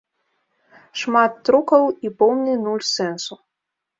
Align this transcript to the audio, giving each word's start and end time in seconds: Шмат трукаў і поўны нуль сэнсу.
Шмат 1.01 1.35
трукаў 1.49 1.83
і 2.09 2.11
поўны 2.23 2.57
нуль 2.65 2.87
сэнсу. 2.95 3.33